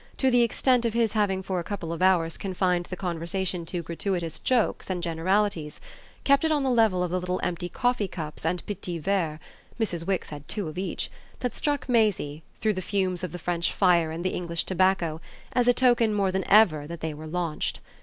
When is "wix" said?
10.07-10.29